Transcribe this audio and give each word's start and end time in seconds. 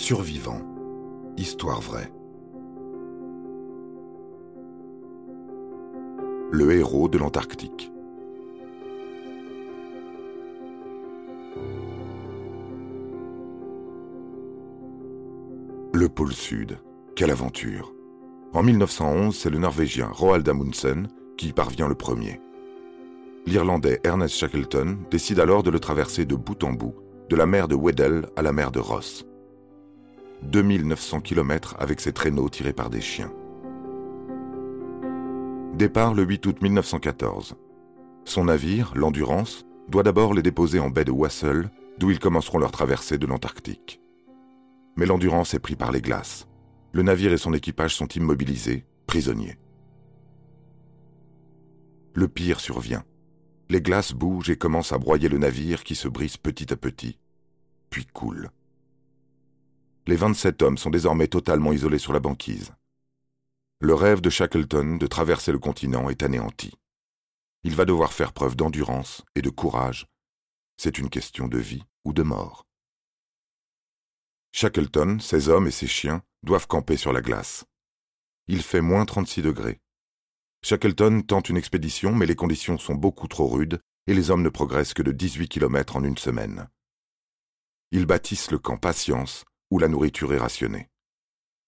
Survivant. 0.00 0.62
Histoire 1.36 1.82
vraie. 1.82 2.10
Le 6.50 6.72
héros 6.72 7.10
de 7.10 7.18
l'Antarctique. 7.18 7.92
Le 15.92 16.08
pôle 16.08 16.32
Sud. 16.32 16.78
Quelle 17.14 17.30
aventure. 17.30 17.92
En 18.54 18.62
1911, 18.62 19.36
c'est 19.36 19.50
le 19.50 19.58
Norvégien 19.58 20.08
Roald 20.10 20.48
Amundsen 20.48 21.08
qui 21.36 21.48
y 21.48 21.52
parvient 21.52 21.88
le 21.88 21.94
premier. 21.94 22.40
L'Irlandais 23.44 24.00
Ernest 24.02 24.34
Shackleton 24.34 24.96
décide 25.10 25.40
alors 25.40 25.62
de 25.62 25.70
le 25.70 25.78
traverser 25.78 26.24
de 26.24 26.36
bout 26.36 26.64
en 26.64 26.72
bout, 26.72 26.94
de 27.28 27.36
la 27.36 27.44
mer 27.44 27.68
de 27.68 27.74
Weddell 27.74 28.30
à 28.34 28.40
la 28.40 28.52
mer 28.52 28.72
de 28.72 28.78
Ross. 28.78 29.26
2900 30.42 31.20
km 31.20 31.76
avec 31.78 32.00
ses 32.00 32.12
traîneaux 32.12 32.48
tirés 32.48 32.72
par 32.72 32.90
des 32.90 33.00
chiens. 33.00 33.32
Départ 35.74 36.14
le 36.14 36.24
8 36.24 36.46
août 36.46 36.62
1914. 36.62 37.56
Son 38.24 38.44
navire, 38.44 38.92
l'Endurance, 38.94 39.64
doit 39.88 40.02
d'abord 40.02 40.34
les 40.34 40.42
déposer 40.42 40.78
en 40.78 40.90
baie 40.90 41.04
de 41.04 41.10
Wassel, 41.10 41.70
d'où 41.98 42.10
ils 42.10 42.18
commenceront 42.18 42.58
leur 42.58 42.70
traversée 42.70 43.18
de 43.18 43.26
l'Antarctique. 43.26 44.00
Mais 44.96 45.06
l'Endurance 45.06 45.54
est 45.54 45.58
pris 45.58 45.76
par 45.76 45.92
les 45.92 46.00
glaces. 46.00 46.46
Le 46.92 47.02
navire 47.02 47.32
et 47.32 47.38
son 47.38 47.54
équipage 47.54 47.94
sont 47.94 48.08
immobilisés, 48.08 48.84
prisonniers. 49.06 49.58
Le 52.14 52.28
pire 52.28 52.60
survient. 52.60 53.04
Les 53.68 53.80
glaces 53.80 54.12
bougent 54.12 54.50
et 54.50 54.56
commencent 54.56 54.92
à 54.92 54.98
broyer 54.98 55.28
le 55.28 55.38
navire 55.38 55.84
qui 55.84 55.94
se 55.94 56.08
brise 56.08 56.36
petit 56.36 56.72
à 56.72 56.76
petit, 56.76 57.18
puis 57.88 58.04
coule. 58.04 58.50
Les 60.10 60.16
27 60.16 60.60
hommes 60.62 60.76
sont 60.76 60.90
désormais 60.90 61.28
totalement 61.28 61.72
isolés 61.72 62.00
sur 62.00 62.12
la 62.12 62.18
banquise. 62.18 62.72
Le 63.78 63.94
rêve 63.94 64.20
de 64.20 64.28
Shackleton 64.28 64.96
de 64.96 65.06
traverser 65.06 65.52
le 65.52 65.60
continent 65.60 66.10
est 66.10 66.24
anéanti. 66.24 66.72
Il 67.62 67.76
va 67.76 67.84
devoir 67.84 68.12
faire 68.12 68.32
preuve 68.32 68.56
d'endurance 68.56 69.22
et 69.36 69.40
de 69.40 69.50
courage. 69.50 70.08
C'est 70.76 70.98
une 70.98 71.10
question 71.10 71.46
de 71.46 71.58
vie 71.58 71.84
ou 72.04 72.12
de 72.12 72.24
mort. 72.24 72.66
Shackleton, 74.50 75.20
ses 75.20 75.48
hommes 75.48 75.68
et 75.68 75.70
ses 75.70 75.86
chiens 75.86 76.24
doivent 76.42 76.66
camper 76.66 76.96
sur 76.96 77.12
la 77.12 77.20
glace. 77.20 77.64
Il 78.48 78.62
fait 78.62 78.80
moins 78.80 79.04
36 79.04 79.42
degrés. 79.42 79.78
Shackleton 80.64 81.22
tente 81.22 81.50
une 81.50 81.56
expédition, 81.56 82.16
mais 82.16 82.26
les 82.26 82.34
conditions 82.34 82.78
sont 82.78 82.96
beaucoup 82.96 83.28
trop 83.28 83.46
rudes 83.46 83.80
et 84.08 84.14
les 84.14 84.32
hommes 84.32 84.42
ne 84.42 84.48
progressent 84.48 84.92
que 84.92 85.02
de 85.02 85.12
18 85.12 85.46
km 85.46 85.94
en 85.94 86.02
une 86.02 86.18
semaine. 86.18 86.68
Ils 87.92 88.06
bâtissent 88.06 88.50
le 88.50 88.58
camp 88.58 88.76
Patience, 88.76 89.44
où 89.70 89.78
la 89.78 89.88
nourriture 89.88 90.32
est 90.32 90.38
rationnée. 90.38 90.88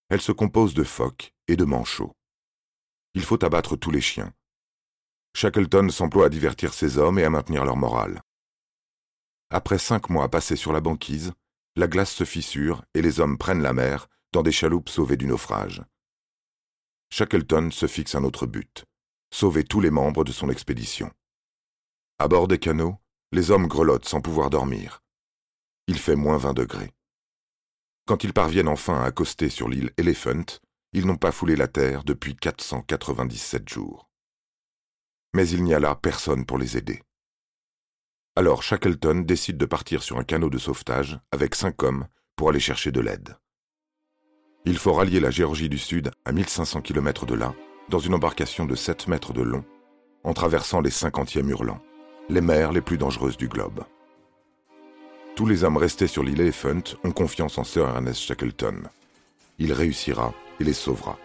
Elle 0.08 0.20
se 0.20 0.32
compose 0.32 0.74
de 0.74 0.84
phoques 0.84 1.34
et 1.48 1.56
de 1.56 1.64
manchots. 1.64 2.12
Il 3.14 3.22
faut 3.22 3.42
abattre 3.44 3.76
tous 3.76 3.90
les 3.90 4.00
chiens. 4.00 4.32
Shackleton 5.34 5.88
s'emploie 5.88 6.26
à 6.26 6.28
divertir 6.28 6.74
ses 6.74 6.98
hommes 6.98 7.18
et 7.18 7.24
à 7.24 7.30
maintenir 7.30 7.64
leur 7.64 7.76
morale. 7.76 8.20
Après 9.50 9.78
cinq 9.78 10.10
mois 10.10 10.28
passés 10.28 10.56
sur 10.56 10.72
la 10.72 10.80
banquise, 10.80 11.32
la 11.76 11.86
glace 11.86 12.12
se 12.12 12.24
fissure 12.24 12.84
et 12.94 13.02
les 13.02 13.20
hommes 13.20 13.38
prennent 13.38 13.62
la 13.62 13.72
mer 13.72 14.08
dans 14.32 14.42
des 14.42 14.52
chaloupes 14.52 14.88
sauvées 14.88 15.16
du 15.16 15.26
naufrage. 15.26 15.82
Shackleton 17.10 17.70
se 17.70 17.86
fixe 17.86 18.14
un 18.14 18.24
autre 18.24 18.46
but, 18.46 18.84
sauver 19.30 19.64
tous 19.64 19.80
les 19.80 19.90
membres 19.90 20.24
de 20.24 20.32
son 20.32 20.48
expédition. 20.48 21.10
À 22.18 22.28
bord 22.28 22.48
des 22.48 22.58
canots, 22.58 22.96
les 23.32 23.50
hommes 23.50 23.66
grelottent 23.66 24.08
sans 24.08 24.20
pouvoir 24.20 24.50
dormir. 24.50 25.02
Il 25.86 25.98
fait 25.98 26.16
moins 26.16 26.38
20 26.38 26.54
degrés. 26.54 26.92
Quand 28.06 28.24
ils 28.24 28.32
parviennent 28.32 28.68
enfin 28.68 29.00
à 29.00 29.04
accoster 29.04 29.48
sur 29.48 29.68
l'île 29.68 29.92
Elephant, 29.96 30.44
ils 30.92 31.06
n'ont 31.06 31.16
pas 31.16 31.32
foulé 31.32 31.54
la 31.54 31.68
terre 31.68 32.02
depuis 32.04 32.34
497 32.34 33.68
jours. 33.68 34.08
Mais 35.34 35.48
il 35.48 35.62
n'y 35.62 35.72
a 35.72 35.80
là 35.80 35.94
personne 35.94 36.44
pour 36.44 36.58
les 36.58 36.76
aider. 36.76 37.00
Alors 38.34 38.62
Shackleton 38.62 39.20
décide 39.20 39.56
de 39.56 39.66
partir 39.66 40.02
sur 40.02 40.18
un 40.18 40.24
canot 40.24 40.50
de 40.50 40.58
sauvetage 40.58 41.20
avec 41.30 41.54
cinq 41.54 41.82
hommes 41.82 42.06
pour 42.34 42.48
aller 42.48 42.60
chercher 42.60 42.90
de 42.90 43.00
l'aide. 43.00 43.36
Il 44.64 44.78
faut 44.78 44.92
rallier 44.92 45.20
la 45.20 45.30
Géorgie 45.30 45.68
du 45.68 45.78
Sud 45.78 46.10
à 46.24 46.32
1500 46.32 46.82
km 46.82 47.26
de 47.26 47.34
là, 47.34 47.54
dans 47.88 47.98
une 47.98 48.14
embarcation 48.14 48.64
de 48.64 48.74
7 48.74 49.08
mètres 49.08 49.32
de 49.32 49.42
long, 49.42 49.64
en 50.24 50.32
traversant 50.34 50.80
les 50.80 50.90
cinquantièmes 50.90 51.50
hurlants, 51.50 51.82
les 52.28 52.40
mers 52.40 52.72
les 52.72 52.80
plus 52.80 52.98
dangereuses 52.98 53.36
du 53.36 53.48
globe. 53.48 53.84
Tous 55.34 55.46
les 55.46 55.64
hommes 55.64 55.78
restés 55.78 56.08
sur 56.08 56.22
l'île 56.22 56.42
Elephant 56.42 56.82
ont 57.04 57.10
confiance 57.10 57.56
en 57.56 57.64
Sir 57.64 57.88
Ernest 57.88 58.20
Shackleton. 58.20 58.82
Il 59.58 59.72
réussira 59.72 60.34
et 60.60 60.64
les 60.64 60.74
sauvera. 60.74 61.18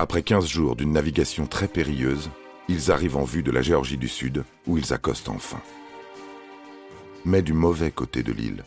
Après 0.00 0.24
15 0.24 0.46
jours 0.46 0.74
d'une 0.74 0.90
navigation 0.90 1.46
très 1.46 1.68
périlleuse, 1.68 2.28
ils 2.66 2.90
arrivent 2.90 3.16
en 3.16 3.22
vue 3.22 3.44
de 3.44 3.52
la 3.52 3.62
Géorgie 3.62 3.98
du 3.98 4.08
Sud, 4.08 4.44
où 4.66 4.78
ils 4.78 4.92
accostent 4.92 5.28
enfin. 5.28 5.60
Mais 7.24 7.40
du 7.40 7.52
mauvais 7.52 7.92
côté 7.92 8.24
de 8.24 8.32
l'île. 8.32 8.64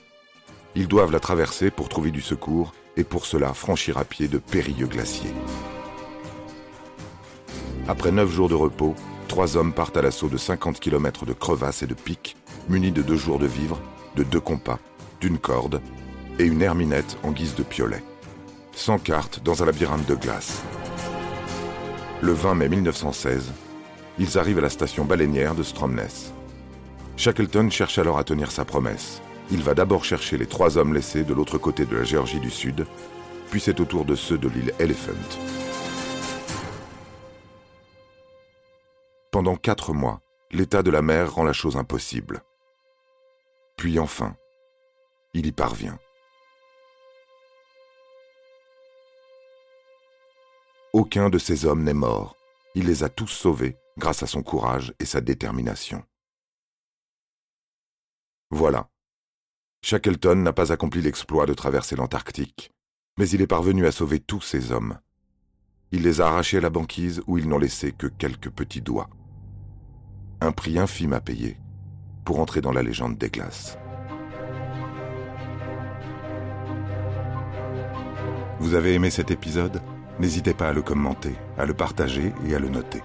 Ils 0.76 0.88
doivent 0.88 1.12
la 1.12 1.20
traverser 1.20 1.70
pour 1.70 1.90
trouver 1.90 2.12
du 2.12 2.22
secours 2.22 2.74
et 2.96 3.04
pour 3.04 3.26
cela 3.26 3.54
franchir 3.54 3.98
à 3.98 4.06
pied 4.06 4.30
de 4.30 4.38
périlleux 4.38 4.88
glaciers. 4.88 5.34
Après 7.90 8.14
neuf 8.14 8.32
jours 8.32 8.48
de 8.48 8.56
repos, 8.56 8.96
trois 9.28 9.58
hommes 9.58 9.74
partent 9.74 9.98
à 9.98 10.02
l'assaut 10.02 10.30
de 10.30 10.38
50 10.38 10.80
km 10.80 11.26
de 11.26 11.34
crevasses 11.34 11.84
et 11.84 11.88
de 11.88 11.94
pics, 11.94 12.38
munis 12.70 12.94
de 12.94 13.02
deux 13.02 13.18
jours 13.18 13.40
de 13.40 13.46
vivres 13.48 13.82
de 14.16 14.24
deux 14.24 14.40
compas, 14.40 14.80
d'une 15.22 15.38
corde 15.38 15.82
et 16.40 16.46
une 16.46 16.62
herminette 16.62 17.18
en 17.24 17.32
guise 17.32 17.56
de 17.56 17.64
piolet. 17.64 18.04
Sans 18.74 18.98
carte 18.98 19.42
dans 19.44 19.64
un 19.64 19.66
labyrinthe 19.66 20.08
de 20.08 20.16
glace. 20.16 20.64
Le 22.22 22.34
20 22.34 22.56
mai 22.56 22.70
1916, 22.70 23.52
ils 24.18 24.38
arrivent 24.38 24.60
à 24.60 24.62
la 24.62 24.70
station 24.70 25.06
baleinière 25.06 25.56
de 25.56 25.64
Stromness. 25.64 26.34
Shackleton 27.18 27.70
cherche 27.70 27.98
alors 27.98 28.18
à 28.18 28.24
tenir 28.24 28.52
sa 28.52 28.66
promesse. 28.66 29.22
Il 29.52 29.62
va 29.62 29.74
d'abord 29.74 30.04
chercher 30.04 30.38
les 30.38 30.48
trois 30.48 30.78
hommes 30.78 30.94
laissés 30.94 31.24
de 31.24 31.34
l'autre 31.34 31.58
côté 31.58 31.86
de 31.86 31.96
la 31.96 32.04
Géorgie 32.04 32.40
du 32.40 32.50
Sud, 32.50 32.86
puis 33.52 33.60
c'est 33.60 33.80
au 33.80 33.86
tour 33.86 34.06
de 34.06 34.16
ceux 34.16 34.38
de 34.38 34.50
l'île 34.50 34.74
Elephant. 34.80 35.12
Pendant 39.32 39.56
quatre 39.56 39.94
mois, 39.94 40.22
l'état 40.52 40.82
de 40.82 40.92
la 40.92 41.02
mer 41.02 41.34
rend 41.34 41.44
la 41.44 41.54
chose 41.54 41.76
impossible. 41.76 42.42
Puis 43.78 44.00
enfin, 44.00 44.36
il 45.34 45.46
y 45.46 45.52
parvient. 45.52 46.00
Aucun 50.94 51.30
de 51.30 51.38
ces 51.38 51.66
hommes 51.66 51.84
n'est 51.84 51.94
mort. 51.94 52.38
Il 52.74 52.88
les 52.88 53.04
a 53.04 53.10
tous 53.10 53.28
sauvés 53.28 53.78
grâce 53.98 54.24
à 54.24 54.28
son 54.28 54.44
courage 54.44 54.94
et 55.00 55.06
sa 55.06 55.20
détermination. 55.20 56.04
Voilà. 58.50 58.90
Shackleton 59.82 60.36
n'a 60.36 60.54
pas 60.54 60.72
accompli 60.72 61.02
l'exploit 61.02 61.46
de 61.46 61.54
traverser 61.54 61.96
l'Antarctique, 61.96 62.72
mais 63.18 63.30
il 63.30 63.42
est 63.42 63.48
parvenu 63.48 63.86
à 63.86 63.92
sauver 63.92 64.20
tous 64.20 64.42
ces 64.42 64.72
hommes. 64.72 65.00
Il 65.92 66.04
les 66.04 66.22
a 66.22 66.28
arrachés 66.28 66.58
à 66.58 66.62
la 66.62 66.70
banquise 66.70 67.22
où 67.28 67.38
ils 67.38 67.48
n'ont 67.48 67.60
laissé 67.60 67.92
que 67.92 68.08
quelques 68.08 68.50
petits 68.50 68.82
doigts. 68.82 69.10
Un 70.42 70.52
prix 70.52 70.80
infime 70.80 71.14
à 71.14 71.22
payer, 71.22 71.58
pour 72.26 72.40
entrer 72.40 72.60
dans 72.60 72.74
la 72.74 72.84
légende 72.84 73.18
des 73.18 73.30
glaces. 73.30 73.78
Vous 78.60 78.74
avez 78.74 78.96
aimé 78.96 79.10
cet 79.10 79.32
épisode? 79.32 79.82
N'hésitez 80.20 80.54
pas 80.54 80.70
à 80.70 80.74
le 80.74 80.82
commenter, 80.82 81.36
à 81.58 81.66
le 81.66 81.74
partager 81.74 82.34
et 82.48 82.56
à 82.56 82.60
le 82.60 82.70
noter. 82.70 83.04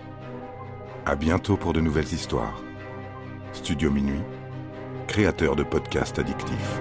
À 1.05 1.17
bientôt 1.17 1.57
pour 1.57 1.73
de 1.73 1.81
nouvelles 1.81 2.13
histoires. 2.13 2.63
Studio 3.53 3.91
Minuit, 3.91 4.23
créateur 5.07 5.57
de 5.57 5.65
podcasts 5.65 6.19
addictifs. 6.19 6.81